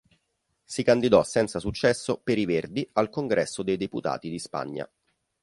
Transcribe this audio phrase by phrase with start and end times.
[0.63, 4.91] Si candidò senza successo per i Verdi al Congresso dei Deputati di Spagna.